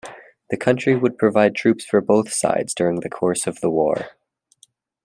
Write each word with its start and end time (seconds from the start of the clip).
The 0.49 0.57
county 0.57 0.95
would 0.95 1.19
provide 1.19 1.53
troops 1.53 1.85
for 1.85 2.01
both 2.01 2.33
sides 2.33 2.73
during 2.73 3.01
the 3.01 3.07
course 3.07 3.45
of 3.45 3.61
the 3.61 3.69
war. 3.69 4.07